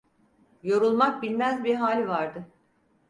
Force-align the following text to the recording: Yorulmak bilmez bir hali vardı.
Yorulmak 0.63 1.21
bilmez 1.23 1.63
bir 1.63 1.75
hali 1.75 2.07
vardı. 2.07 2.45